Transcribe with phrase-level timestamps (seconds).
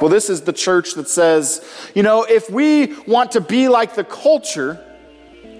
[0.00, 1.62] Well, this is the church that says,
[1.94, 4.82] you know, if we want to be like the culture,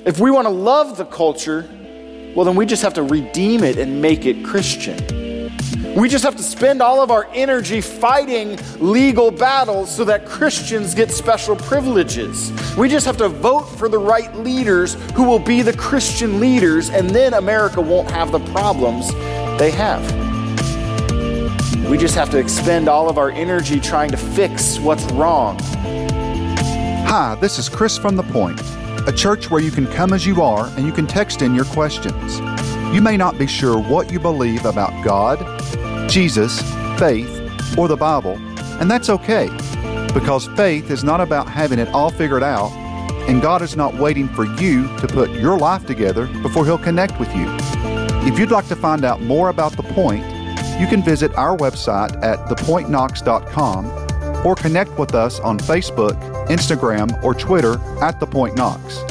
[0.07, 1.69] if we want to love the culture,
[2.35, 4.97] well, then we just have to redeem it and make it Christian.
[5.95, 10.95] We just have to spend all of our energy fighting legal battles so that Christians
[10.95, 12.51] get special privileges.
[12.79, 16.89] We just have to vote for the right leaders who will be the Christian leaders,
[16.89, 19.13] and then America won't have the problems
[19.59, 20.20] they have.
[21.91, 25.59] We just have to expend all of our energy trying to fix what's wrong.
[27.05, 28.61] Hi, this is Chris from The Point,
[29.09, 31.65] a church where you can come as you are and you can text in your
[31.65, 32.39] questions.
[32.95, 35.41] You may not be sure what you believe about God,
[36.09, 36.63] Jesus,
[36.97, 37.29] faith,
[37.77, 38.39] or the Bible,
[38.81, 39.49] and that's okay
[40.15, 42.71] because faith is not about having it all figured out,
[43.29, 47.19] and God is not waiting for you to put your life together before He'll connect
[47.19, 47.47] with you.
[48.29, 50.25] If you'd like to find out more about The Point,
[50.81, 56.15] you can visit our website at thepointknox.com or connect with us on Facebook,
[56.49, 59.03] Instagram, or Twitter at The Point Knox.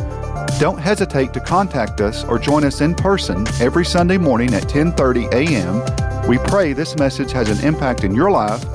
[0.59, 5.31] Don't hesitate to contact us or join us in person every Sunday morning at 10:30
[5.31, 6.27] a.m.
[6.27, 8.66] We pray this message has an impact in your life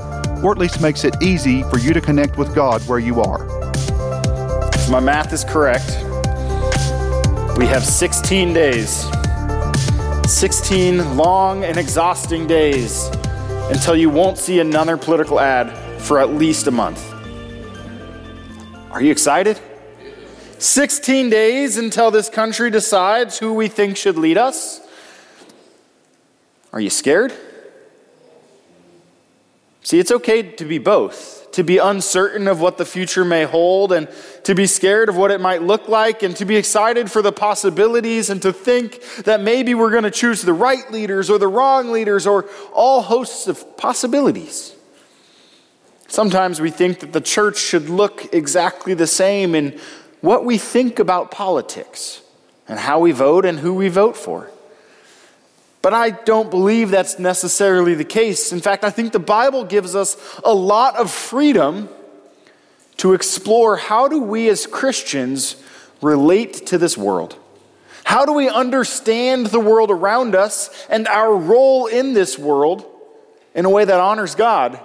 [0.41, 3.43] or at least makes it easy for you to connect with God where you are.
[4.89, 5.97] My math is correct,
[7.57, 9.05] we have 16 days
[10.27, 13.05] 16 long and exhausting days
[13.69, 17.13] until you won't see another political ad for at least a month.
[18.91, 19.59] Are you excited?
[20.57, 24.81] 16 days until this country decides who we think should lead us.
[26.73, 27.31] Are you scared?
[29.85, 33.93] See, it's okay to be both to be uncertain of what the future may hold,
[33.93, 34.09] and
[34.43, 37.31] to be scared of what it might look like, and to be excited for the
[37.31, 41.47] possibilities, and to think that maybe we're going to choose the right leaders or the
[41.47, 44.75] wrong leaders, or all hosts of possibilities.
[46.07, 49.79] Sometimes we think that the church should look exactly the same in
[50.19, 52.21] what we think about politics
[52.67, 54.51] and how we vote and who we vote for.
[55.85, 58.51] But I don't believe that's necessarily the case.
[58.51, 61.89] In fact, I think the Bible gives us a lot of freedom
[62.97, 65.57] to explore how do we as Christians
[66.01, 67.37] relate to this world?
[68.03, 72.83] How do we understand the world around us and our role in this world
[73.53, 74.79] in a way that honors God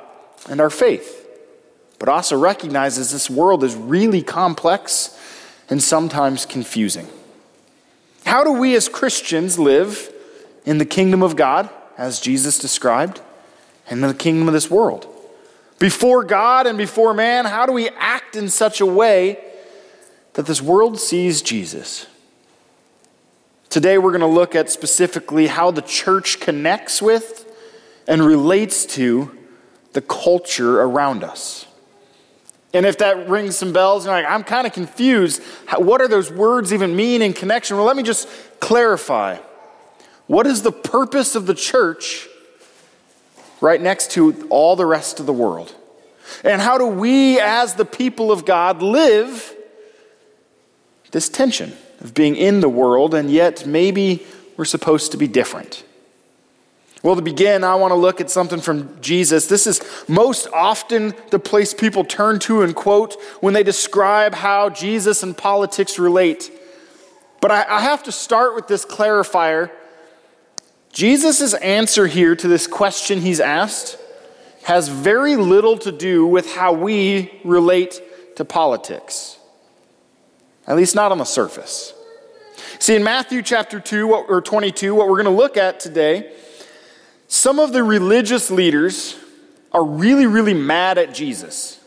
[0.50, 1.26] and our faith,
[1.98, 5.18] but also recognizes this world is really complex
[5.70, 7.08] and sometimes confusing?
[8.26, 10.12] How do we as Christians live
[10.64, 13.20] in the kingdom of God, as Jesus described,
[13.88, 15.06] and in the kingdom of this world.
[15.78, 19.38] Before God and before man, how do we act in such a way
[20.34, 22.06] that this world sees Jesus?
[23.70, 27.46] Today, we're going to look at specifically how the church connects with
[28.06, 29.36] and relates to
[29.92, 31.66] the culture around us.
[32.74, 35.42] And if that rings some bells, you're like, I'm kind of confused.
[35.76, 37.76] What are those words even mean in connection?
[37.76, 38.28] Well, let me just
[38.60, 39.38] clarify.
[40.30, 42.28] What is the purpose of the church
[43.60, 45.74] right next to all the rest of the world?
[46.44, 49.56] And how do we, as the people of God, live
[51.10, 54.24] this tension of being in the world and yet maybe
[54.56, 55.82] we're supposed to be different?
[57.02, 59.48] Well, to begin, I want to look at something from Jesus.
[59.48, 64.70] This is most often the place people turn to and quote when they describe how
[64.70, 66.52] Jesus and politics relate.
[67.40, 69.72] But I, I have to start with this clarifier
[70.92, 73.98] Jesus' answer here to this question he's asked
[74.64, 78.02] has very little to do with how we relate
[78.36, 79.38] to politics,
[80.66, 81.94] at least not on the surface.
[82.78, 86.32] See, in Matthew chapter 2 or 22, what we're going to look at today,
[87.28, 89.16] some of the religious leaders
[89.72, 91.79] are really, really mad at Jesus.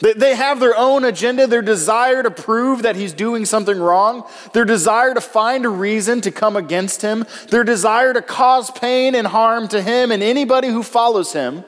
[0.00, 4.64] They have their own agenda, their desire to prove that he's doing something wrong, their
[4.64, 9.26] desire to find a reason to come against him, their desire to cause pain and
[9.26, 11.64] harm to him and anybody who follows him.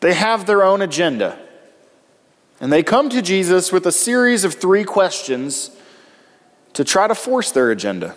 [0.00, 1.38] They have their own agenda.
[2.60, 5.70] And they come to Jesus with a series of three questions
[6.74, 8.16] to try to force their agenda.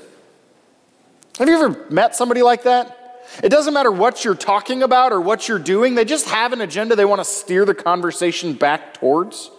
[1.40, 3.03] Have you ever met somebody like that?
[3.42, 6.62] It doesn't matter what you're talking about or what you're doing, they just have an
[6.62, 9.50] agenda they want to steer the conversation back towards.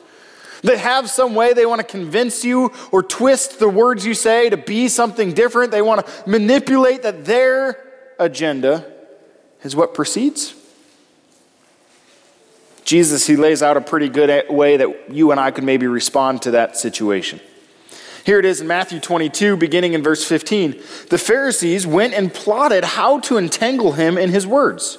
[0.62, 4.48] They have some way they want to convince you or twist the words you say
[4.48, 5.72] to be something different.
[5.72, 7.84] They want to manipulate that their
[8.18, 8.90] agenda
[9.62, 10.54] is what precedes.
[12.84, 16.42] Jesus, he lays out a pretty good way that you and I could maybe respond
[16.42, 17.40] to that situation.
[18.24, 20.82] Here it is in Matthew 22, beginning in verse 15.
[21.10, 24.96] The Pharisees went and plotted how to entangle him in his words.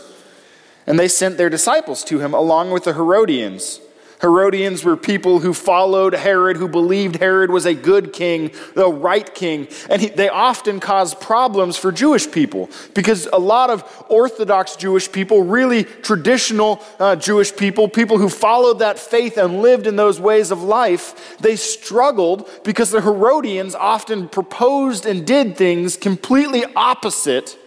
[0.86, 3.81] And they sent their disciples to him along with the Herodians.
[4.21, 9.33] Herodians were people who followed Herod, who believed Herod was a good king, the right
[9.35, 9.67] king.
[9.89, 15.12] And he, they often caused problems for Jewish people because a lot of Orthodox Jewish
[15.12, 20.19] people, really traditional uh, Jewish people, people who followed that faith and lived in those
[20.19, 27.57] ways of life, they struggled because the Herodians often proposed and did things completely opposite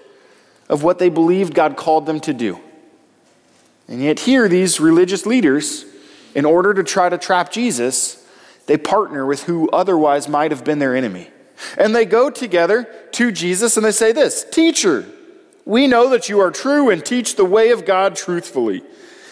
[0.68, 2.58] of what they believed God called them to do.
[3.86, 5.86] And yet, here, these religious leaders,
[6.34, 8.24] in order to try to trap Jesus,
[8.66, 11.30] they partner with who otherwise might have been their enemy.
[11.76, 15.06] And they go together to Jesus and they say this Teacher,
[15.64, 18.82] we know that you are true and teach the way of God truthfully,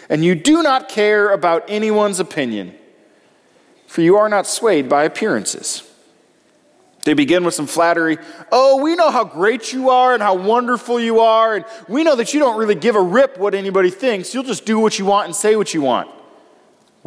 [0.08, 2.74] and you do not care about anyone's opinion,
[3.86, 5.82] for you are not swayed by appearances.
[7.04, 8.18] They begin with some flattery.
[8.50, 12.16] Oh, we know how great you are and how wonderful you are, and we know
[12.16, 14.34] that you don't really give a rip what anybody thinks.
[14.34, 16.10] You'll just do what you want and say what you want,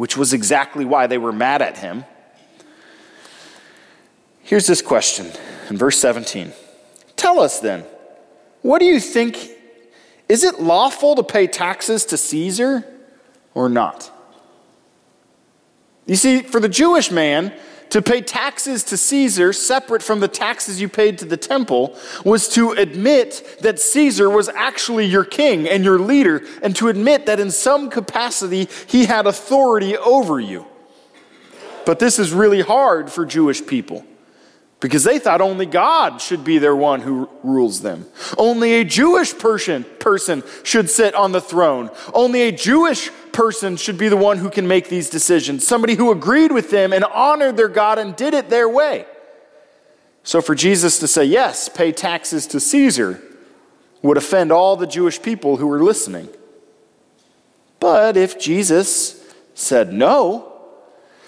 [0.00, 2.06] which was exactly why they were mad at him.
[4.40, 5.30] Here's this question
[5.68, 6.54] in verse 17
[7.16, 7.84] Tell us then,
[8.62, 9.50] what do you think?
[10.26, 12.82] Is it lawful to pay taxes to Caesar
[13.52, 14.10] or not?
[16.06, 17.52] You see, for the Jewish man,
[17.90, 22.48] to pay taxes to Caesar, separate from the taxes you paid to the temple, was
[22.48, 27.40] to admit that Caesar was actually your king and your leader, and to admit that
[27.40, 30.66] in some capacity he had authority over you.
[31.84, 34.04] But this is really hard for Jewish people
[34.80, 38.06] because they thought only God should be their one who rules them.
[38.38, 41.90] Only a Jewish person, person should sit on the throne.
[42.14, 45.66] Only a Jewish person should be the one who can make these decisions.
[45.66, 49.04] Somebody who agreed with them and honored their God and did it their way.
[50.22, 53.22] So for Jesus to say, yes, pay taxes to Caesar,
[54.02, 56.28] would offend all the Jewish people who were listening.
[57.80, 59.22] But if Jesus
[59.54, 60.49] said no,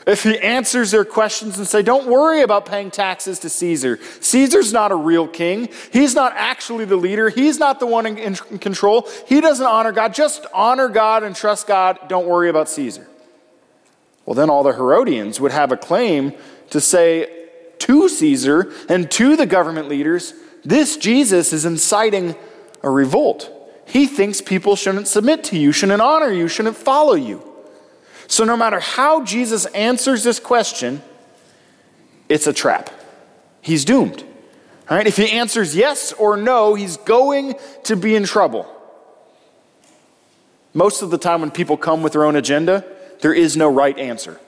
[0.06, 3.98] if he answers their questions and say, Don't worry about paying taxes to Caesar.
[4.20, 5.68] Caesar's not a real king.
[5.92, 7.28] He's not actually the leader.
[7.28, 9.08] He's not the one in, in control.
[9.26, 10.14] He doesn't honor God.
[10.14, 11.98] Just honor God and trust God.
[12.08, 13.06] Don't worry about Caesar.
[14.26, 16.32] Well, then all the Herodians would have a claim
[16.70, 17.48] to say
[17.78, 20.34] to Caesar and to the government leaders,
[20.64, 22.34] This Jesus is inciting
[22.82, 23.50] a revolt.
[23.86, 27.51] He thinks people shouldn't submit to you, shouldn't honor you, shouldn't follow you.
[28.32, 31.02] So, no matter how Jesus answers this question,
[32.30, 32.88] it's a trap.
[33.60, 34.24] He's doomed.
[34.88, 35.06] All right?
[35.06, 38.66] If he answers yes or no, he's going to be in trouble.
[40.72, 42.86] Most of the time, when people come with their own agenda,
[43.20, 44.40] there is no right answer.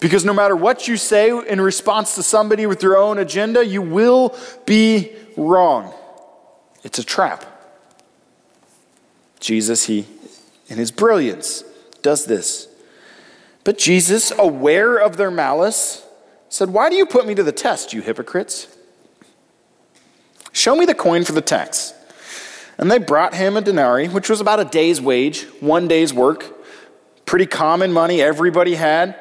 [0.00, 3.80] Because no matter what you say in response to somebody with your own agenda, you
[3.80, 5.94] will be wrong.
[6.82, 7.44] It's a trap.
[9.38, 10.04] Jesus, he,
[10.66, 11.62] in his brilliance,
[12.02, 12.73] does this.
[13.64, 16.06] But Jesus, aware of their malice,
[16.50, 18.68] said, Why do you put me to the test, you hypocrites?
[20.52, 21.94] Show me the coin for the tax.
[22.78, 26.44] And they brought him a denarii, which was about a day's wage, one day's work.
[27.24, 29.18] Pretty common money everybody had.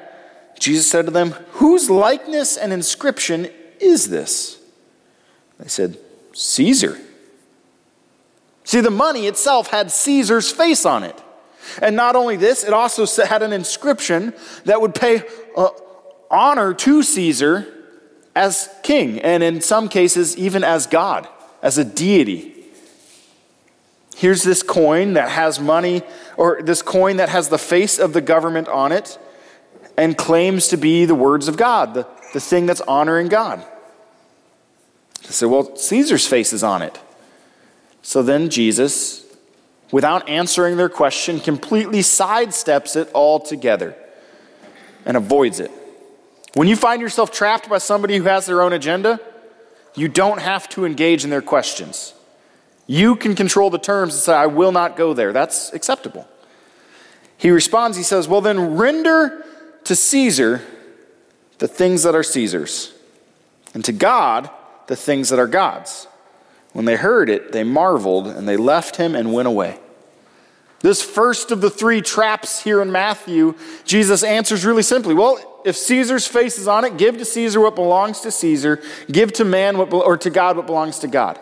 [0.59, 3.49] Jesus said to them, Whose likeness and inscription
[3.79, 4.59] is this?
[5.59, 5.97] They said,
[6.33, 6.99] Caesar.
[8.63, 11.19] See, the money itself had Caesar's face on it.
[11.81, 14.33] And not only this, it also had an inscription
[14.65, 15.23] that would pay
[15.55, 15.69] uh,
[16.29, 17.73] honor to Caesar
[18.35, 21.27] as king, and in some cases, even as God,
[21.61, 22.55] as a deity.
[24.15, 26.01] Here's this coin that has money,
[26.35, 29.19] or this coin that has the face of the government on it,
[29.97, 33.63] and claims to be the words of God, the, the thing that's honoring God.
[35.21, 36.99] They said, well, Caesar's face is on it.
[38.01, 39.22] So then Jesus
[39.93, 43.95] without answering their question, completely sidesteps it altogether
[45.05, 45.69] and avoids it.
[46.55, 49.19] When you find yourself trapped by somebody who has their own agenda,
[49.95, 52.15] you don't have to engage in their questions.
[52.87, 55.31] You can control the terms and say, I will not go there.
[55.31, 56.27] That's acceptable.
[57.37, 59.45] He responds, he says, Well, then render
[59.83, 60.63] to Caesar
[61.59, 62.93] the things that are Caesar's,
[63.75, 64.49] and to God
[64.87, 66.07] the things that are God's.
[66.73, 69.79] When they heard it, they marveled, and they left him and went away.
[70.81, 75.13] This first of the three traps here in Matthew, Jesus answers really simply.
[75.13, 79.31] Well, if Caesar's face is on it, give to Caesar what belongs to Caesar, give
[79.33, 81.39] to man what, or to God what belongs to God.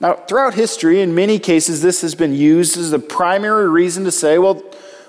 [0.00, 4.12] Now, throughout history, in many cases, this has been used as the primary reason to
[4.12, 4.62] say, well,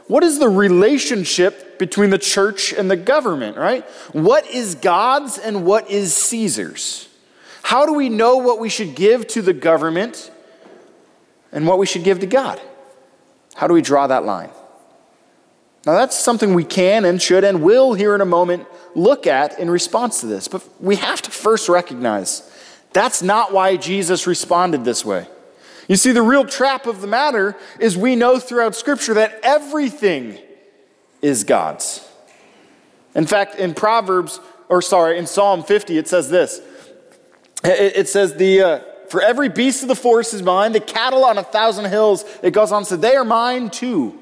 [0.08, 3.84] what is the relationship between the church and the government, right?
[4.13, 7.07] What is God's and what is Caesar's?
[7.68, 10.32] How do we know what we should give to the government
[11.52, 12.62] and what we should give to God.
[13.56, 14.52] How do we draw that line?
[15.86, 19.60] Now, that's something we can and should and will here in a moment look at
[19.60, 20.48] in response to this.
[20.48, 22.50] But we have to first recognize
[22.94, 25.28] that's not why Jesus responded this way.
[25.90, 30.38] You see, the real trap of the matter is we know throughout Scripture that everything
[31.22, 32.08] is God's.
[33.14, 36.62] In fact, in Proverbs, or sorry, in Psalm 50, it says this
[37.64, 41.38] it, says, the, uh, For every beast of the forest is mine, the cattle on
[41.38, 42.24] a thousand hills.
[42.44, 44.18] It goes on to say, They are mine too.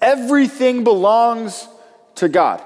[0.00, 1.68] Everything belongs
[2.16, 2.62] to God.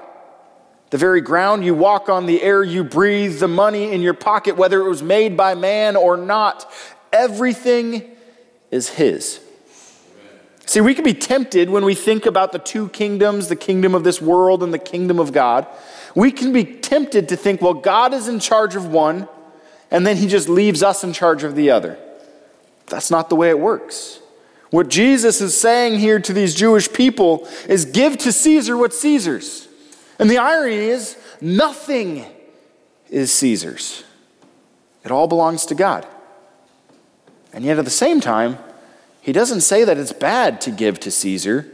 [0.89, 4.55] The very ground you walk on, the air you breathe, the money in your pocket,
[4.55, 6.71] whether it was made by man or not,
[7.11, 8.15] everything
[8.71, 9.41] is His.
[10.65, 14.03] See, we can be tempted when we think about the two kingdoms, the kingdom of
[14.03, 15.67] this world and the kingdom of God.
[16.13, 19.29] We can be tempted to think, well, God is in charge of one,
[19.89, 21.97] and then he just leaves us in charge of the other.
[22.87, 24.19] That's not the way it works.
[24.69, 29.67] What Jesus is saying here to these Jewish people is give to Caesar what's Caesar's.
[30.19, 32.25] And the irony is, nothing
[33.09, 34.03] is Caesar's,
[35.03, 36.05] it all belongs to God.
[37.53, 38.57] And yet at the same time,
[39.21, 41.71] he doesn't say that it's bad to give to Caesar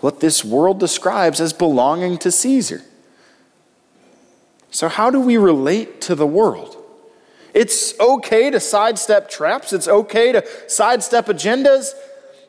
[0.00, 2.82] what this world describes as belonging to Caesar.
[4.70, 6.77] So, how do we relate to the world?
[7.54, 11.90] It's okay to sidestep traps, it's okay to sidestep agendas,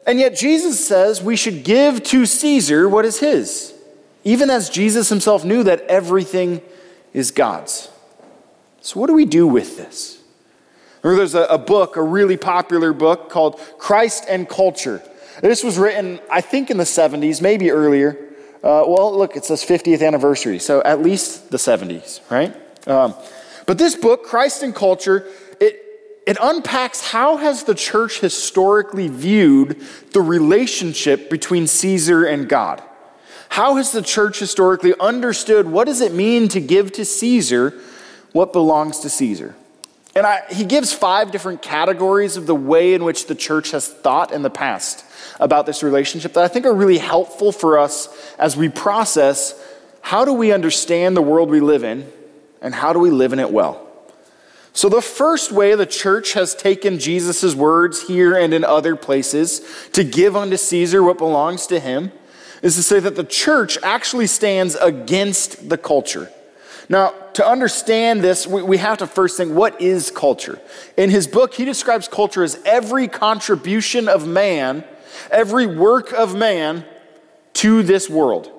[0.06, 3.74] and yet Jesus says we should give to Caesar what is his,
[4.24, 6.62] even as Jesus himself knew that everything
[7.13, 7.89] is God's.
[8.82, 10.20] So, what do we do with this?
[11.03, 15.01] Or there's a, a book, a really popular book called Christ and Culture.
[15.41, 18.18] This was written, I think, in the 70s, maybe earlier.
[18.62, 22.53] Uh, well, look, it says 50th anniversary, so at least the 70s, right?
[22.88, 23.13] Um,
[23.69, 25.27] but this book, Christ and Culture,
[25.59, 25.79] it,
[26.25, 29.79] it unpacks how has the church historically viewed
[30.11, 32.81] the relationship between Caesar and God.
[33.49, 37.79] How has the church historically understood what does it mean to give to Caesar
[38.31, 39.55] what belongs to Caesar?
[40.15, 43.88] And I, he gives five different categories of the way in which the church has
[43.88, 45.05] thought in the past
[45.39, 49.53] about this relationship that I think are really helpful for us as we process
[50.01, 52.11] how do we understand the world we live in
[52.62, 53.86] and how do we live in it well.
[54.74, 59.62] So, the first way the church has taken Jesus' words here and in other places
[59.94, 62.12] to give unto Caesar what belongs to him
[62.62, 66.30] is to say that the church actually stands against the culture.
[66.88, 70.60] Now, to understand this, we, have to first think what is culture?
[70.98, 74.84] In his book, he describes culture as every contribution of man,
[75.30, 76.84] every work of man
[77.54, 78.51] to this world.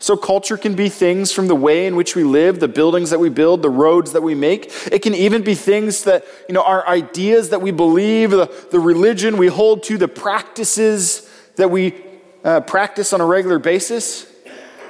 [0.00, 3.20] So, culture can be things from the way in which we live, the buildings that
[3.20, 4.72] we build, the roads that we make.
[4.90, 8.80] It can even be things that, you know, our ideas that we believe, the, the
[8.80, 11.94] religion we hold to, the practices that we
[12.42, 14.26] uh, practice on a regular basis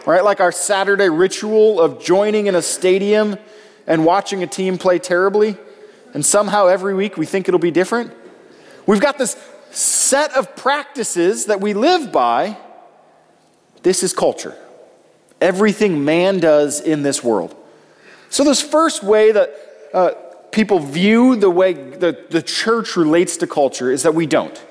[0.07, 0.25] right?
[0.25, 3.37] Like our Saturday ritual of joining in a stadium
[3.87, 5.57] and watching a team play terribly,
[6.15, 8.13] and somehow every week we think it'll be different.
[8.87, 9.37] We've got this
[9.71, 12.59] set of practices that we live by.
[13.83, 14.57] This is culture.
[15.41, 17.55] Everything man does in this world.
[18.29, 19.51] So, this first way that
[19.93, 20.11] uh,
[20.53, 24.65] people view the way the, the church relates to culture is that we don't.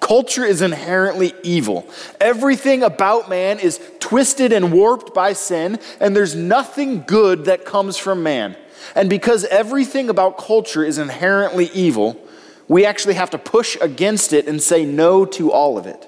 [0.00, 1.88] Culture is inherently evil.
[2.20, 7.96] Everything about man is twisted and warped by sin, and there's nothing good that comes
[7.96, 8.56] from man.
[8.94, 12.20] And because everything about culture is inherently evil,
[12.68, 16.05] we actually have to push against it and say no to all of it.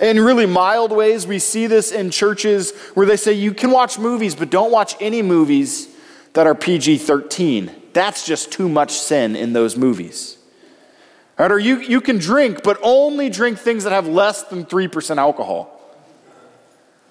[0.00, 3.98] In really mild ways, we see this in churches where they say you can watch
[3.98, 5.88] movies, but don't watch any movies
[6.34, 7.70] that are PG 13.
[7.92, 10.38] That's just too much sin in those movies.
[11.38, 11.50] Right?
[11.50, 15.74] Or you, you can drink, but only drink things that have less than 3% alcohol.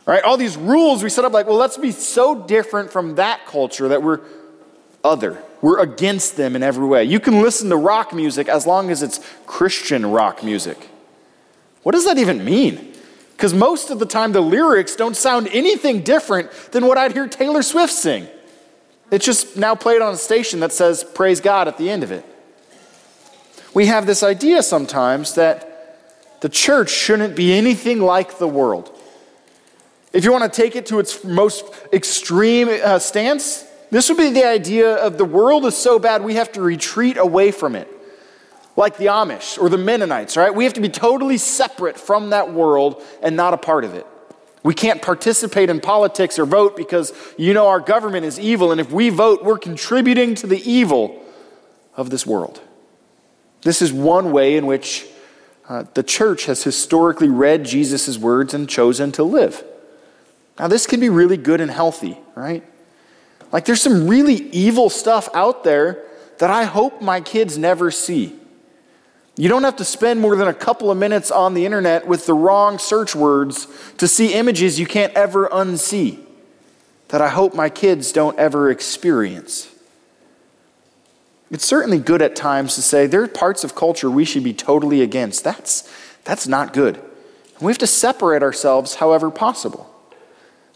[0.06, 0.24] Right?
[0.24, 3.90] All these rules we set up like, well, let's be so different from that culture
[3.90, 4.22] that we're
[5.04, 5.42] other.
[5.62, 7.04] We're against them in every way.
[7.04, 10.90] You can listen to rock music as long as it's Christian rock music.
[11.88, 12.94] What does that even mean?
[13.32, 17.28] Because most of the time the lyrics don't sound anything different than what I'd hear
[17.28, 18.28] Taylor Swift sing.
[19.10, 22.12] It's just now played on a station that says praise God at the end of
[22.12, 22.26] it
[23.78, 26.02] we have this idea sometimes that
[26.42, 28.90] the church shouldn't be anything like the world.
[30.14, 31.64] If you want to take it to its most
[31.94, 36.34] extreme uh, stance, this would be the idea of the world is so bad we
[36.34, 37.88] have to retreat away from it.
[38.78, 40.54] Like the Amish or the Mennonites, right?
[40.54, 44.08] We have to be totally separate from that world and not a part of it.
[44.64, 48.80] We can't participate in politics or vote because you know our government is evil, and
[48.80, 51.24] if we vote, we're contributing to the evil
[51.96, 52.62] of this world.
[53.62, 55.08] This is one way in which
[55.68, 59.64] uh, the church has historically read Jesus' words and chosen to live.
[60.60, 62.64] Now, this can be really good and healthy, right?
[63.52, 66.04] Like, there's some really evil stuff out there
[66.40, 68.36] that I hope my kids never see.
[69.38, 72.26] You don't have to spend more than a couple of minutes on the internet with
[72.26, 73.68] the wrong search words
[73.98, 76.20] to see images you can't ever unsee
[77.10, 79.74] that I hope my kids don't ever experience.
[81.52, 84.54] It's certainly good at times to say there are parts of culture we should be
[84.54, 85.44] totally against.
[85.44, 85.90] That's,
[86.24, 87.00] that's not good.
[87.62, 89.94] we have to separate ourselves however possible.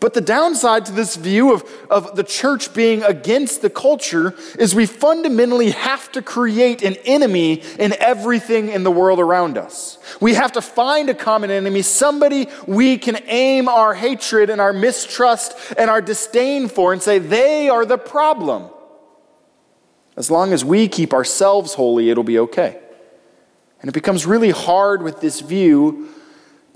[0.01, 4.73] But the downside to this view of, of the church being against the culture is
[4.73, 9.99] we fundamentally have to create an enemy in everything in the world around us.
[10.19, 14.73] We have to find a common enemy, somebody we can aim our hatred and our
[14.73, 18.71] mistrust and our disdain for and say, they are the problem.
[20.17, 22.81] As long as we keep ourselves holy, it'll be okay.
[23.81, 26.09] And it becomes really hard with this view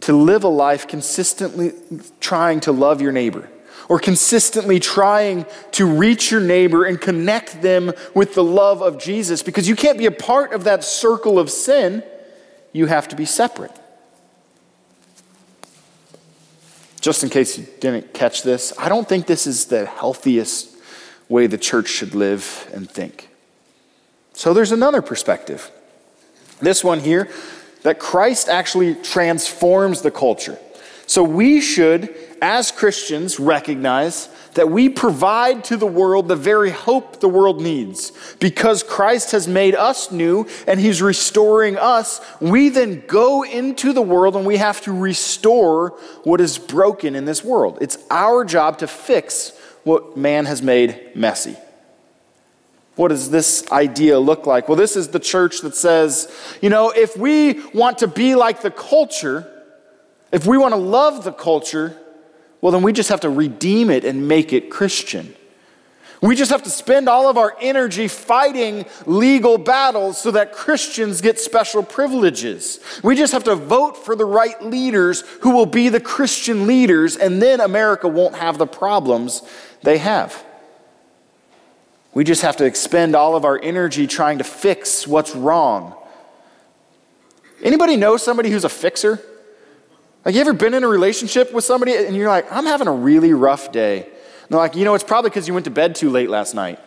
[0.01, 1.73] to live a life consistently
[2.19, 3.49] trying to love your neighbor
[3.87, 9.43] or consistently trying to reach your neighbor and connect them with the love of Jesus
[9.43, 12.03] because you can't be a part of that circle of sin.
[12.73, 13.71] You have to be separate.
[16.99, 20.75] Just in case you didn't catch this, I don't think this is the healthiest
[21.29, 23.29] way the church should live and think.
[24.33, 25.71] So there's another perspective.
[26.59, 27.29] This one here
[27.85, 30.57] that Christ actually transforms the culture.
[31.05, 37.19] So we should, as Christians, recognize that we provide to the world the very hope
[37.19, 38.11] the world needs.
[38.39, 44.01] Because Christ has made us new and he's restoring us, we then go into the
[44.01, 45.89] world and we have to restore
[46.23, 47.77] what is broken in this world.
[47.81, 51.55] It's our job to fix what man has made messy.
[52.95, 54.69] What does this idea look like?
[54.69, 58.61] Well, this is the church that says, you know, if we want to be like
[58.61, 59.51] the culture,
[60.31, 61.97] if we want to love the culture,
[62.61, 65.35] well, then we just have to redeem it and make it Christian.
[66.21, 71.19] We just have to spend all of our energy fighting legal battles so that Christians
[71.19, 72.79] get special privileges.
[73.03, 77.17] We just have to vote for the right leaders who will be the Christian leaders,
[77.17, 79.41] and then America won't have the problems
[79.83, 80.44] they have.
[82.15, 85.93] We just have to expend all of our energy trying to fix what's wrong.
[87.61, 89.21] Anybody know somebody who's a fixer?
[90.23, 92.93] Like, you ever been in a relationship with somebody and you're like, I'm having a
[92.93, 94.03] really rough day?
[94.03, 96.55] And they're like, you know, it's probably because you went to bed too late last
[96.55, 96.79] night.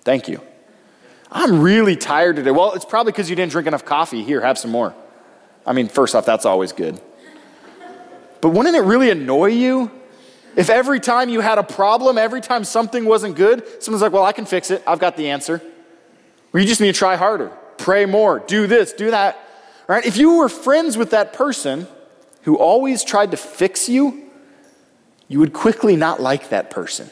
[0.00, 0.40] Thank you.
[1.30, 2.50] I'm really tired today.
[2.50, 4.24] Well, it's probably because you didn't drink enough coffee.
[4.24, 4.94] Here, have some more.
[5.66, 6.98] I mean, first off, that's always good.
[8.40, 9.90] But wouldn't it really annoy you
[10.56, 14.24] if every time you had a problem, every time something wasn't good, someone's like, well,
[14.24, 14.82] I can fix it.
[14.86, 15.62] I've got the answer.
[16.52, 19.38] Or you just need to try harder, pray more, do this, do that.
[19.86, 20.04] Right?
[20.04, 21.86] If you were friends with that person
[22.42, 24.30] who always tried to fix you,
[25.28, 27.10] you would quickly not like that person.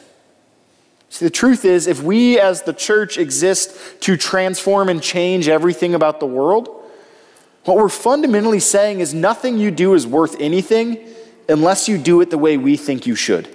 [1.09, 5.95] See, the truth is, if we as the church exist to transform and change everything
[5.95, 6.69] about the world,
[7.65, 11.05] what we're fundamentally saying is nothing you do is worth anything
[11.49, 13.53] unless you do it the way we think you should.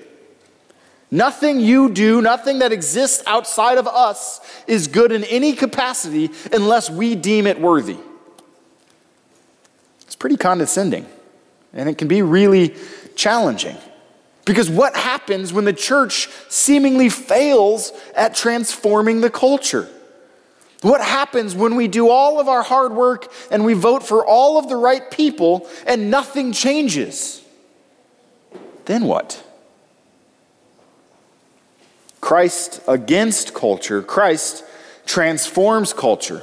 [1.11, 6.91] Nothing you do, nothing that exists outside of us is good in any capacity unless
[6.91, 7.97] we deem it worthy.
[10.03, 11.07] It's pretty condescending,
[11.73, 12.75] and it can be really
[13.15, 13.77] challenging.
[14.45, 19.89] Because what happens when the church seemingly fails at transforming the culture?
[20.83, 24.59] What happens when we do all of our hard work and we vote for all
[24.59, 27.44] of the right people and nothing changes?
[28.87, 29.43] Then what?
[32.21, 34.65] Christ against culture, Christ
[35.07, 36.43] transforms culture.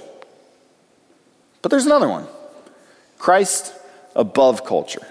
[1.61, 2.27] But there's another one
[3.17, 3.73] Christ
[4.15, 5.05] above culture.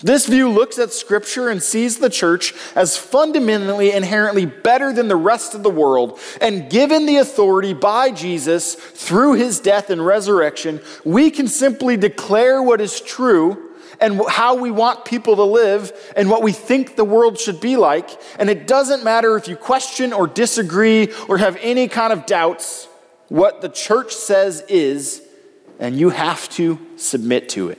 [0.00, 5.16] This view looks at Scripture and sees the church as fundamentally, inherently better than the
[5.16, 6.18] rest of the world.
[6.40, 12.60] And given the authority by Jesus through his death and resurrection, we can simply declare
[12.60, 13.71] what is true
[14.02, 17.76] and how we want people to live and what we think the world should be
[17.76, 18.10] like.
[18.38, 22.88] And it doesn't matter if you question or disagree or have any kind of doubts,
[23.28, 25.22] what the church says is,
[25.78, 27.78] and you have to submit to it.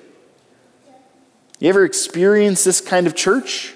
[1.60, 3.74] You ever experience this kind of church?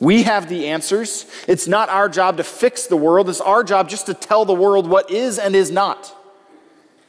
[0.00, 1.26] We have the answers.
[1.46, 4.54] It's not our job to fix the world, it's our job just to tell the
[4.54, 6.14] world what is and is not.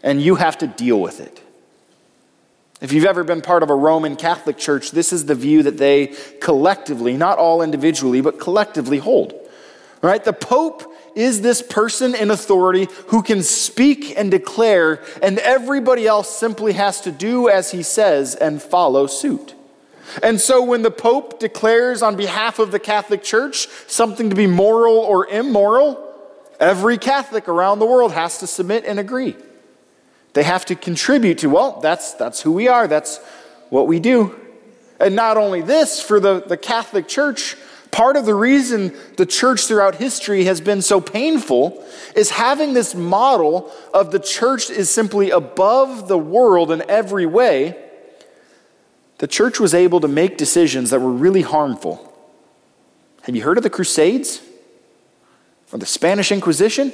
[0.03, 1.41] And you have to deal with it.
[2.81, 5.77] If you've ever been part of a Roman Catholic church, this is the view that
[5.77, 9.33] they collectively, not all individually, but collectively hold.
[10.01, 10.23] Right?
[10.23, 16.29] The Pope is this person in authority who can speak and declare, and everybody else
[16.29, 19.55] simply has to do as he says and follow suit.
[20.23, 24.47] And so when the Pope declares on behalf of the Catholic Church something to be
[24.47, 26.01] moral or immoral,
[26.61, 29.35] every Catholic around the world has to submit and agree.
[30.33, 33.17] They have to contribute to, well, that's, that's who we are, that's
[33.69, 34.39] what we do.
[34.99, 37.55] And not only this, for the, the Catholic Church,
[37.91, 41.83] part of the reason the church throughout history has been so painful
[42.15, 47.77] is having this model of the church is simply above the world in every way.
[49.17, 52.05] The church was able to make decisions that were really harmful.
[53.23, 54.41] Have you heard of the Crusades?
[55.71, 56.91] Or the Spanish Inquisition?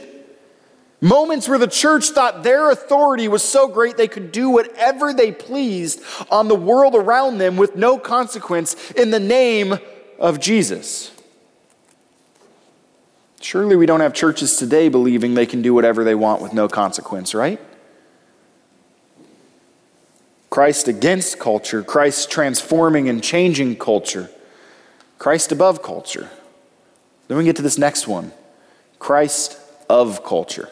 [1.05, 5.31] Moments where the church thought their authority was so great they could do whatever they
[5.31, 9.77] pleased on the world around them with no consequence in the name
[10.17, 11.11] of Jesus.
[13.39, 16.67] Surely we don't have churches today believing they can do whatever they want with no
[16.67, 17.59] consequence, right?
[20.49, 24.31] Christ against culture, Christ transforming and changing culture,
[25.19, 26.31] Christ above culture.
[27.27, 28.31] Then we get to this next one
[28.97, 30.71] Christ of culture.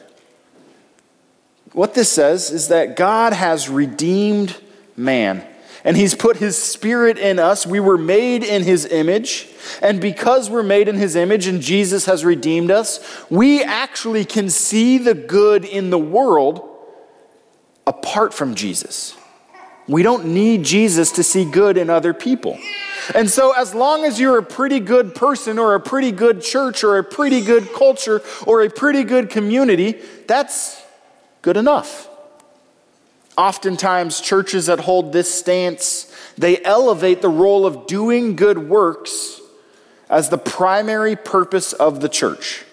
[1.74, 4.56] What this says is that God has redeemed
[4.96, 5.46] man
[5.84, 7.66] and he's put his spirit in us.
[7.66, 9.50] We were made in his image.
[9.82, 14.50] And because we're made in his image and Jesus has redeemed us, we actually can
[14.50, 16.70] see the good in the world
[17.86, 19.16] apart from Jesus.
[19.88, 22.58] We don't need Jesus to see good in other people.
[23.14, 26.86] And so, as long as you're a pretty good person or a pretty good church
[26.86, 30.83] or a pretty good culture or a pretty good community, that's
[31.44, 32.10] good enough.
[33.38, 39.40] Oftentimes, churches that hold this stance, they elevate the role of doing good works
[40.10, 42.64] as the primary purpose of the church.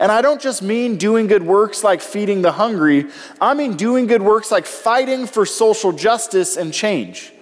[0.00, 3.06] And I don't just mean doing good works like feeding the hungry,
[3.40, 7.32] I mean doing good works like fighting for social justice and change.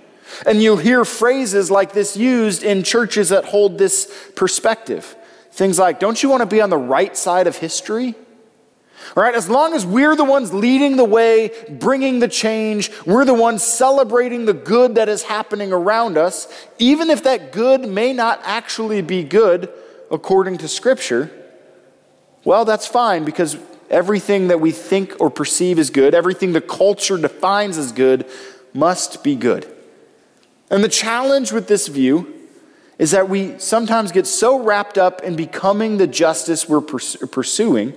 [0.47, 5.17] And you'll hear phrases like this used in churches that hold this perspective.
[5.53, 8.15] Things like, don't you want to be on the right side of history?
[9.17, 13.25] All right, as long as we're the ones leading the way, bringing the change, we're
[13.25, 16.47] the ones celebrating the good that is happening around us,
[16.79, 19.73] even if that good may not actually be good
[20.11, 21.31] according to Scripture,
[22.45, 23.57] well, that's fine because
[23.91, 28.27] everything that we think or perceive as good, everything the culture defines as good,
[28.73, 29.67] must be good.
[30.71, 32.33] And the challenge with this view
[32.99, 37.95] is that we sometimes get so wrapped up in becoming the justice we're pursuing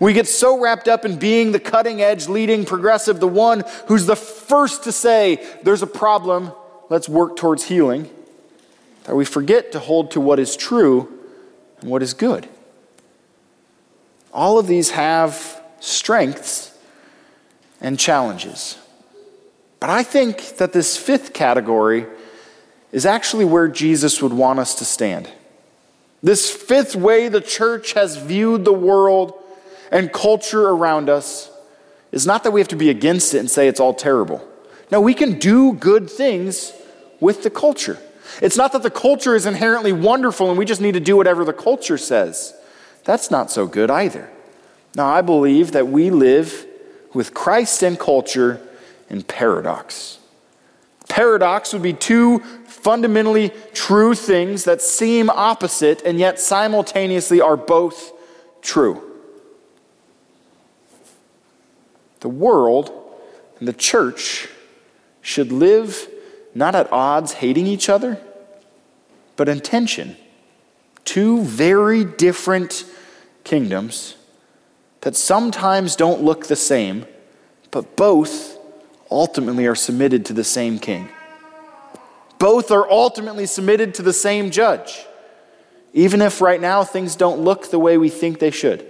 [0.00, 4.06] we get so wrapped up in being the cutting edge, leading progressive, the one who's
[4.06, 6.52] the first to say, there's a problem,
[6.88, 8.10] let's work towards healing,
[9.04, 11.12] that we forget to hold to what is true
[11.80, 12.48] and what is good.
[14.32, 16.76] All of these have strengths
[17.80, 18.78] and challenges.
[19.78, 22.06] But I think that this fifth category
[22.90, 25.28] is actually where Jesus would want us to stand.
[26.22, 29.34] This fifth way the church has viewed the world
[29.94, 31.50] and culture around us
[32.10, 34.46] is not that we have to be against it and say it's all terrible.
[34.90, 36.72] No, we can do good things
[37.20, 37.98] with the culture.
[38.42, 41.44] It's not that the culture is inherently wonderful and we just need to do whatever
[41.44, 42.54] the culture says.
[43.04, 44.28] That's not so good either.
[44.96, 46.66] Now, I believe that we live
[47.12, 48.60] with Christ and culture
[49.08, 50.18] in paradox.
[51.08, 58.12] Paradox would be two fundamentally true things that seem opposite and yet simultaneously are both
[58.60, 59.13] true.
[62.24, 62.90] The world
[63.58, 64.48] and the church
[65.20, 66.08] should live
[66.54, 68.18] not at odds, hating each other,
[69.36, 70.16] but in tension.
[71.04, 72.86] Two very different
[73.44, 74.16] kingdoms
[75.02, 77.04] that sometimes don't look the same,
[77.70, 78.56] but both
[79.10, 81.10] ultimately are submitted to the same king.
[82.38, 85.04] Both are ultimately submitted to the same judge,
[85.92, 88.86] even if right now things don't look the way we think they should.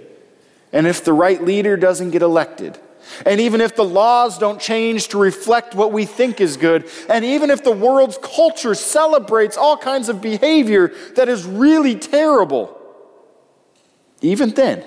[0.71, 2.79] And if the right leader doesn't get elected,
[3.25, 7.25] and even if the laws don't change to reflect what we think is good, and
[7.25, 12.77] even if the world's culture celebrates all kinds of behavior that is really terrible,
[14.21, 14.83] even then,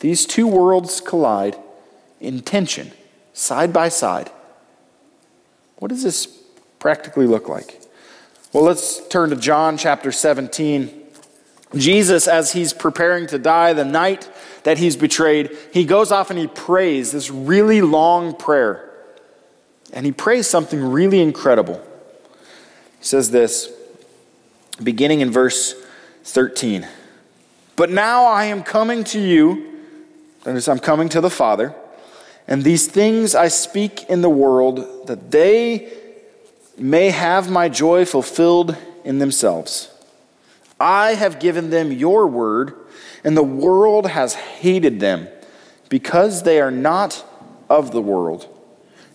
[0.00, 1.56] these two worlds collide
[2.20, 2.92] in tension,
[3.32, 4.30] side by side.
[5.76, 6.26] What does this
[6.78, 7.80] practically look like?
[8.52, 11.02] Well, let's turn to John chapter 17.
[11.76, 14.30] Jesus, as he's preparing to die, the night
[14.64, 18.90] that he's betrayed, he goes off and he prays this really long prayer.
[19.92, 21.80] And he prays something really incredible.
[22.98, 23.70] He says this,
[24.82, 25.74] beginning in verse
[26.24, 26.86] 13
[27.76, 29.80] But now I am coming to you,
[30.46, 31.74] is, I'm coming to the Father,
[32.48, 35.92] and these things I speak in the world that they
[36.76, 39.90] may have my joy fulfilled in themselves.
[40.80, 42.74] I have given them your word,
[43.24, 45.28] and the world has hated them
[45.88, 47.24] because they are not
[47.68, 48.46] of the world,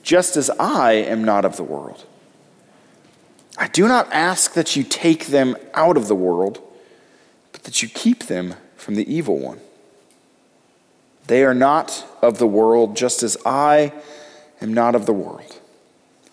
[0.02, 2.06] just as I am not of the world.
[3.58, 6.62] I do not ask that you take them out of the world,
[7.52, 9.60] but that you keep them from the evil one.
[11.28, 13.94] They are not of the world, just as I
[14.62, 15.59] am not of the world.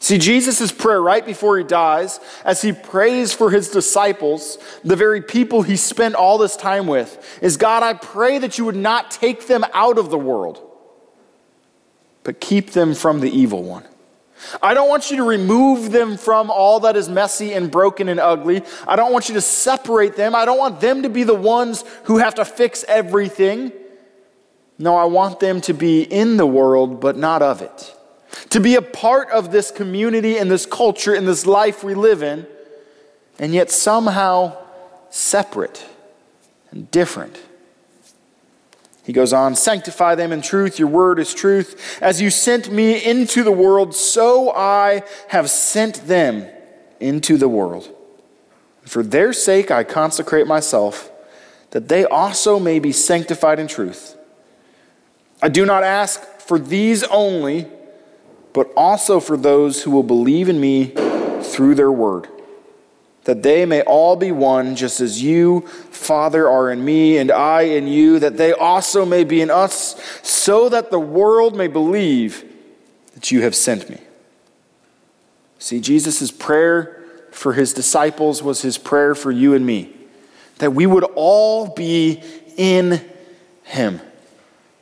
[0.06, 5.20] See, Jesus' prayer right before he dies, as he prays for his disciples, the very
[5.20, 9.10] people he spent all this time with, is God, I pray that you would not
[9.10, 10.62] take them out of the world,
[12.22, 13.82] but keep them from the evil one.
[14.62, 18.20] I don't want you to remove them from all that is messy and broken and
[18.20, 18.62] ugly.
[18.86, 20.36] I don't want you to separate them.
[20.36, 23.72] I don't want them to be the ones who have to fix everything.
[24.78, 27.92] No, I want them to be in the world, but not of it
[28.50, 32.22] to be a part of this community and this culture and this life we live
[32.22, 32.46] in,
[33.38, 34.56] and yet somehow
[35.10, 35.84] separate
[36.70, 37.40] and different.
[39.04, 40.80] He goes on, sanctify them in truth.
[40.80, 41.98] Your word is truth.
[42.02, 46.48] As you sent me into the world, so I have sent them
[46.98, 47.88] into the world.
[48.82, 51.10] For their sake, I consecrate myself,
[51.70, 54.16] that they also may be sanctified in truth.
[55.40, 57.68] I do not ask for these only
[58.56, 60.86] but also for those who will believe in me
[61.42, 62.26] through their word,
[63.24, 67.62] that they may all be one, just as you, Father, are in me, and I
[67.64, 72.50] in you, that they also may be in us, so that the world may believe
[73.12, 73.98] that you have sent me.
[75.58, 79.94] See, Jesus' prayer for his disciples was his prayer for you and me,
[80.60, 82.22] that we would all be
[82.56, 83.04] in
[83.64, 84.00] him,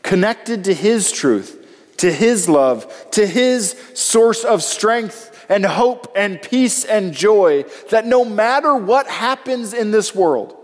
[0.04, 1.62] connected to his truth
[1.98, 8.06] to His love, to His source of strength and hope and peace and joy, that
[8.06, 10.56] no matter what happens in this world,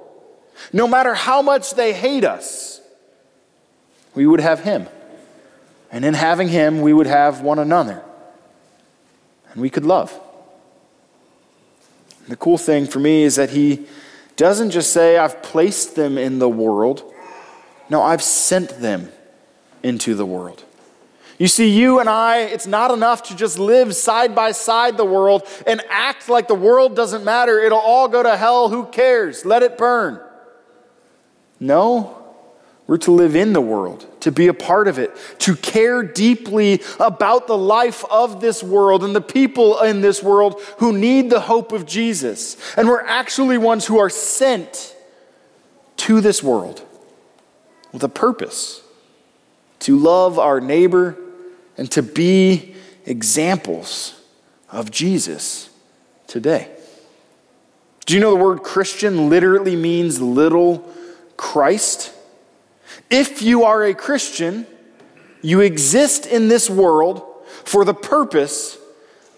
[0.72, 2.80] no matter how much they hate us,
[4.14, 4.88] we would have Him.
[5.92, 8.02] And in having Him, we would have one another.
[9.52, 10.18] And we could love.
[12.28, 13.86] The cool thing for me is that He
[14.36, 17.02] doesn't just say, I've placed them in the world.
[17.88, 19.10] No, I've sent them
[19.82, 20.64] into the world.
[21.40, 25.06] You see, you and I, it's not enough to just live side by side the
[25.06, 27.58] world and act like the world doesn't matter.
[27.58, 28.68] It'll all go to hell.
[28.68, 29.46] Who cares?
[29.46, 30.20] Let it burn.
[31.58, 32.22] No,
[32.86, 36.82] we're to live in the world, to be a part of it, to care deeply
[36.98, 41.40] about the life of this world and the people in this world who need the
[41.40, 42.58] hope of Jesus.
[42.76, 44.94] And we're actually ones who are sent
[45.96, 46.86] to this world
[47.92, 48.82] with a purpose
[49.78, 51.16] to love our neighbor
[51.80, 52.74] and to be
[53.06, 54.20] examples
[54.70, 55.70] of Jesus
[56.26, 56.70] today.
[58.04, 60.86] Do you know the word Christian literally means little
[61.38, 62.12] Christ?
[63.08, 64.66] If you are a Christian,
[65.40, 67.24] you exist in this world
[67.64, 68.76] for the purpose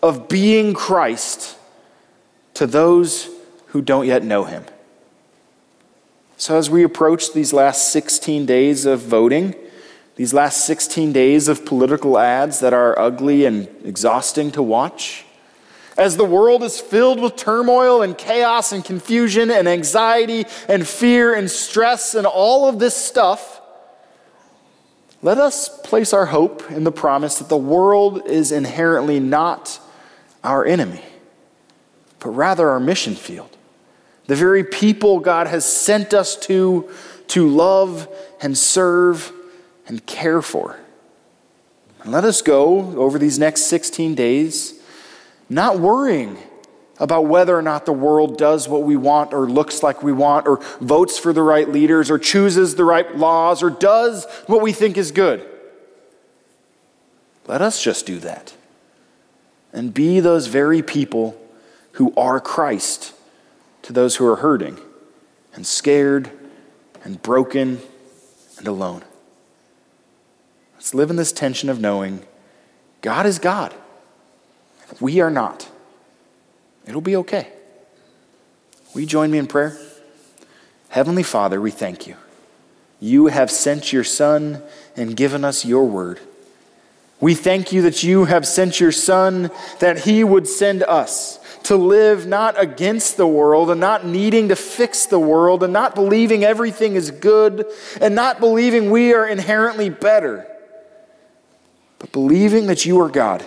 [0.03, 1.57] of being Christ
[2.55, 3.29] to those
[3.67, 4.65] who don't yet know him.
[6.37, 9.55] So, as we approach these last 16 days of voting,
[10.17, 15.25] these last 16 days of political ads that are ugly and exhausting to watch.
[15.97, 21.35] As the world is filled with turmoil and chaos and confusion and anxiety and fear
[21.35, 23.61] and stress and all of this stuff,
[25.21, 29.81] let us place our hope in the promise that the world is inherently not
[30.43, 31.03] our enemy,
[32.19, 33.57] but rather our mission field.
[34.27, 36.91] The very people God has sent us to
[37.29, 38.09] to love
[38.41, 39.33] and serve
[39.87, 40.79] and care for.
[42.03, 44.75] And let us go over these next 16 days
[45.49, 46.39] not worrying
[46.99, 50.47] about whether or not the world does what we want or looks like we want
[50.47, 54.73] or votes for the right leaders or chooses the right laws or does what we
[54.73, 55.47] think is good.
[57.47, 58.55] Let us just do that
[59.73, 61.39] and be those very people
[61.93, 63.15] who are Christ
[63.83, 64.79] to those who are hurting
[65.55, 66.31] and scared
[67.05, 67.81] and broken
[68.59, 69.03] and alone.
[70.83, 72.27] Let's live in this tension of knowing
[73.03, 73.73] God is God.
[75.01, 75.71] We are not.
[76.89, 77.47] It'll be okay.
[78.93, 79.79] Will you join me in prayer?
[80.89, 82.17] Heavenly Father, we thank you.
[82.99, 84.61] You have sent your Son
[84.97, 86.19] and given us your word.
[87.21, 91.77] We thank you that you have sent your Son, that he would send us to
[91.77, 96.43] live not against the world and not needing to fix the world and not believing
[96.43, 97.67] everything is good
[98.01, 100.49] and not believing we are inherently better,
[102.03, 103.43] but believing that you are God,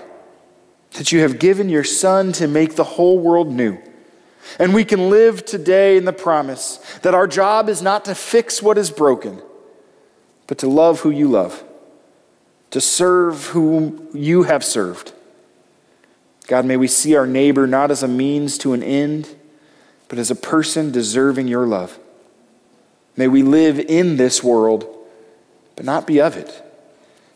[0.93, 3.77] that you have given your Son to make the whole world new.
[4.57, 8.63] And we can live today in the promise that our job is not to fix
[8.63, 9.39] what is broken,
[10.47, 11.63] but to love who you love,
[12.71, 15.11] to serve whom you have served
[16.47, 19.35] God, may we see our neighbor not as a means to an end,
[20.07, 21.97] but as a person deserving your love.
[23.17, 24.85] May we live in this world,
[25.75, 26.61] but not be of it.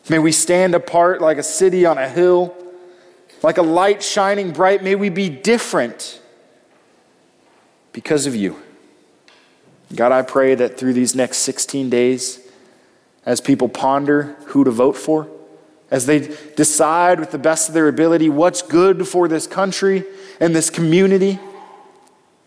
[0.08, 2.54] May we stand apart like a city on a hill,
[3.42, 4.82] like a light shining bright.
[4.82, 6.20] May we be different
[7.92, 8.56] because of you.
[9.94, 12.40] God, I pray that through these next 16 days,
[13.26, 15.28] as people ponder who to vote for,
[15.90, 20.04] as they decide with the best of their ability what's good for this country
[20.38, 21.38] and this community.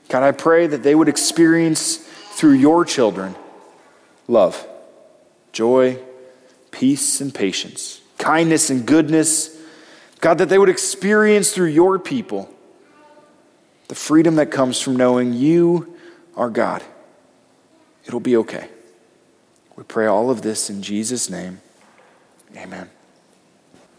[0.07, 3.35] God, I pray that they would experience through your children
[4.27, 4.65] love,
[5.51, 5.99] joy,
[6.73, 9.55] peace, and patience, kindness and goodness.
[10.19, 12.49] God, that they would experience through your people
[13.87, 15.95] the freedom that comes from knowing you
[16.35, 16.83] are God.
[18.05, 18.69] It'll be okay.
[19.75, 21.61] We pray all of this in Jesus' name.
[22.55, 22.89] Amen.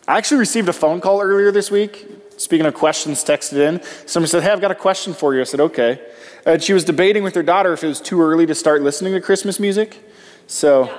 [0.07, 2.07] I actually received a phone call earlier this week.
[2.37, 5.41] Speaking of questions texted in, somebody said, Hey, I've got a question for you.
[5.41, 6.01] I said, Okay.
[6.45, 9.15] And she was debating with her daughter if it was too early to start listening
[9.15, 9.99] to Christmas music.
[10.47, 10.99] So, yeah,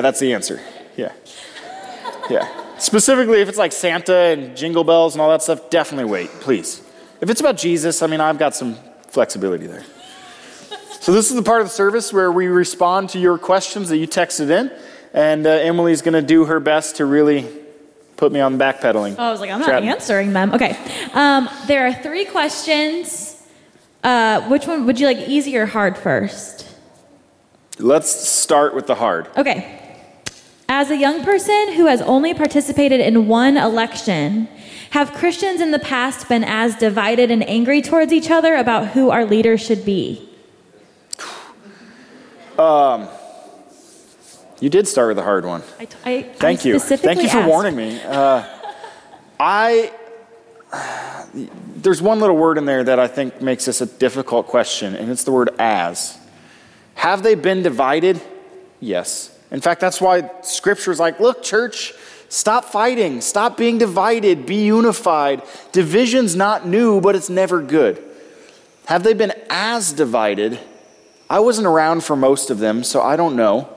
[0.00, 0.60] that's the answer.
[0.96, 1.12] Yeah.
[2.28, 2.48] Yeah.
[2.78, 6.82] Specifically, if it's like Santa and jingle bells and all that stuff, definitely wait, please.
[7.20, 8.76] If it's about Jesus, I mean, I've got some
[9.08, 9.84] flexibility there.
[11.00, 13.96] So, this is the part of the service where we respond to your questions that
[13.96, 14.70] you texted in.
[15.14, 17.48] And uh, Emily's going to do her best to really
[18.16, 19.14] put me on backpedaling.
[19.18, 20.52] Oh, I was like, I'm not answering them.
[20.52, 20.76] Okay.
[21.14, 23.42] Um, there are three questions.
[24.02, 26.75] Uh, which one would you like, easy or hard first?
[27.78, 29.28] Let's start with the hard.
[29.36, 29.82] Okay.
[30.68, 34.48] As a young person who has only participated in one election,
[34.90, 39.10] have Christians in the past been as divided and angry towards each other about who
[39.10, 40.28] our leader should be?
[42.58, 43.06] Um,
[44.60, 45.62] you did start with a hard one.
[45.78, 46.78] I, I, Thank I you.
[46.78, 47.48] Thank you for asked.
[47.50, 48.00] warning me.
[48.00, 48.44] Uh,
[49.38, 49.92] I
[51.76, 55.10] there's one little word in there that I think makes this a difficult question, and
[55.10, 56.18] it's the word as.
[56.96, 58.20] Have they been divided?
[58.80, 59.30] Yes.
[59.50, 61.94] In fact, that's why Scripture is like, look, church,
[62.28, 65.42] stop fighting, stop being divided, be unified.
[65.72, 68.02] Division's not new, but it's never good.
[68.86, 70.58] Have they been as divided?
[71.28, 73.68] I wasn't around for most of them, so I don't know.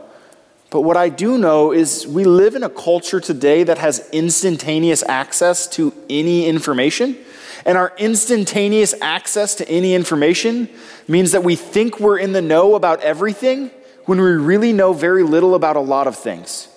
[0.69, 5.03] But what I do know is we live in a culture today that has instantaneous
[5.03, 7.17] access to any information.
[7.65, 10.69] And our instantaneous access to any information
[11.07, 13.71] means that we think we're in the know about everything
[14.05, 16.67] when we really know very little about a lot of things.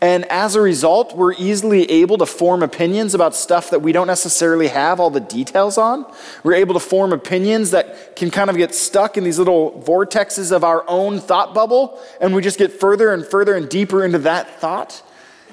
[0.00, 4.06] And as a result, we're easily able to form opinions about stuff that we don't
[4.06, 6.04] necessarily have all the details on.
[6.42, 10.52] We're able to form opinions that can kind of get stuck in these little vortexes
[10.52, 14.18] of our own thought bubble, and we just get further and further and deeper into
[14.18, 15.02] that thought.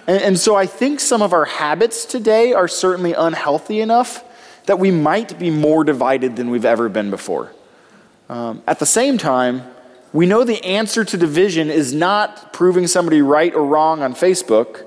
[0.05, 4.25] And, and so I think some of our habits today are certainly unhealthy enough
[4.65, 7.51] that we might be more divided than we've ever been before.
[8.29, 9.63] Um, at the same time,
[10.13, 14.85] we know the answer to division is not proving somebody right or wrong on Facebook.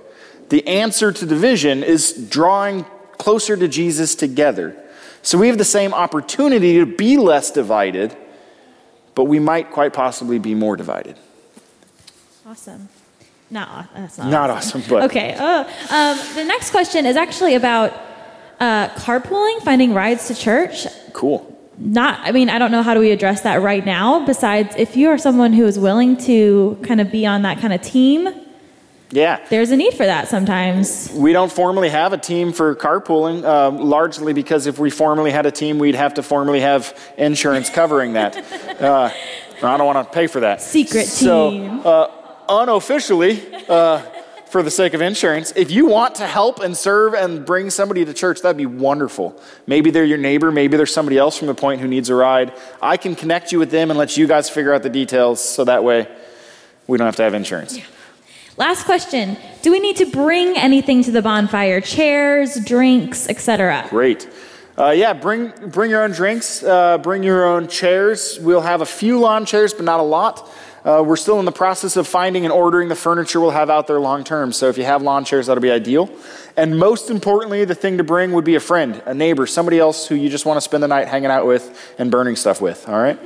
[0.51, 2.85] The answer to division is drawing
[3.19, 4.77] closer to Jesus together.
[5.23, 8.15] So we have the same opportunity to be less divided,
[9.15, 11.17] but we might quite possibly be more divided.
[12.47, 12.89] Awesome.
[13.51, 14.29] No, that's not.
[14.29, 15.05] Not awesome, awesome but.
[15.11, 15.35] Okay.
[15.39, 15.61] Oh,
[15.91, 17.93] um, the next question is actually about
[18.61, 20.87] uh, carpooling, finding rides to church.
[21.13, 21.51] Cool.
[21.77, 24.25] Not i mean i don't know how do we address that right now.
[24.25, 27.73] Besides if you are someone who is willing to kind of be on that kind
[27.73, 28.29] of team
[29.15, 29.45] yeah.
[29.49, 31.11] there's a need for that sometimes.
[31.15, 35.47] We don't formally have a team for carpooling uh, largely because if we formally had
[35.47, 38.45] a team we'd have to formally have insurance covering that.
[38.75, 39.09] Uh,
[39.63, 40.61] i don't want to pay for that.
[40.61, 41.81] Secret so, team.
[41.85, 42.09] uh,
[42.49, 44.03] unofficially uh,
[44.55, 45.53] for the sake of insurance.
[45.57, 49.43] If you want to help and serve and bring somebody to church, that'd be wonderful.
[49.67, 52.53] Maybe they're your neighbor, maybe there's somebody else from the point who needs a ride.
[52.81, 55.65] I can connect you with them and let you guys figure out the details so
[55.65, 56.07] that way
[56.87, 57.77] we don't have to have insurance.
[57.77, 57.83] Yeah.
[58.57, 59.37] Last question.
[59.63, 61.81] Do we need to bring anything to the bonfire?
[61.81, 63.89] Chairs, drinks, etc.
[63.91, 64.29] Great.
[64.79, 68.39] Uh, yeah, bring, bring your own drinks, uh, bring your own chairs.
[68.41, 70.49] We'll have a few lawn chairs, but not a lot.
[70.85, 73.87] Uh, we're still in the process of finding and ordering the furniture we'll have out
[73.87, 74.53] there long term.
[74.53, 76.11] So if you have lawn chairs, that'll be ideal.
[76.59, 80.07] And most importantly, the thing to bring would be a friend, a neighbor, somebody else
[80.07, 82.87] who you just want to spend the night hanging out with and burning stuff with.
[82.87, 83.19] All right?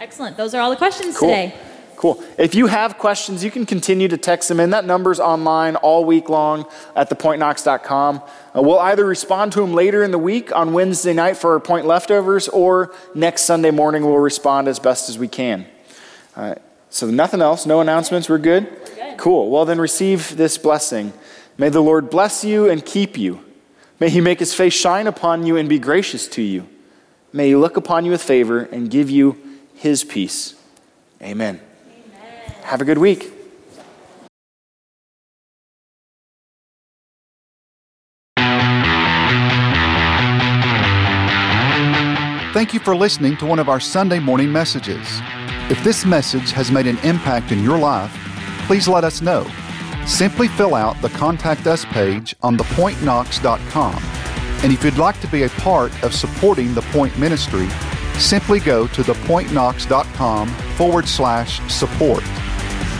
[0.00, 0.36] Excellent.
[0.36, 1.28] Those are all the questions Cool.
[1.28, 1.54] today.
[1.94, 2.22] Cool.
[2.36, 4.70] If you have questions, you can continue to text them in.
[4.70, 8.22] That number's online all week long at thepointknox.com.
[8.54, 11.60] Uh, we'll either respond to them later in the week on Wednesday night for our
[11.60, 15.66] point leftovers, or next Sunday morning we'll respond as best as we can.
[16.36, 16.62] All right.
[16.90, 18.28] So nothing else, no announcements.
[18.28, 18.68] We're good.
[18.94, 19.18] good.
[19.18, 19.50] Cool.
[19.50, 21.12] Well, then receive this blessing.
[21.58, 23.42] May the Lord bless you and keep you.
[23.98, 26.68] May He make His face shine upon you and be gracious to you.
[27.32, 29.38] May He look upon you with favor and give you
[29.74, 30.54] His peace.
[31.22, 31.60] Amen.
[32.62, 33.32] Have a good week.
[42.52, 45.20] Thank you for listening to one of our Sunday morning messages.
[45.68, 48.12] If this message has made an impact in your life,
[48.68, 49.44] please let us know.
[50.06, 53.96] Simply fill out the Contact Us page on thepointknox.com.
[54.62, 57.68] And if you'd like to be a part of supporting the Point Ministry,
[58.16, 62.22] simply go to thepointknox.com forward slash support.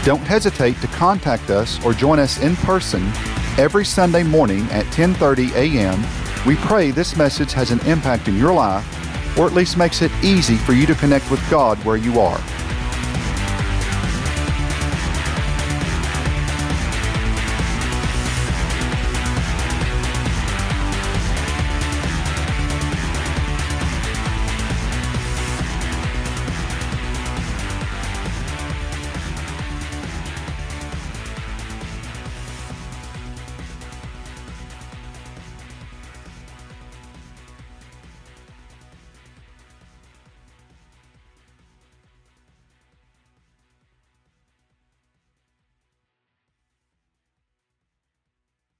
[0.05, 3.12] Don't hesitate to contact us or join us in person
[3.59, 6.05] every Sunday morning at 10:30 a.m.
[6.45, 8.85] We pray this message has an impact in your life
[9.39, 12.41] or at least makes it easy for you to connect with God where you are.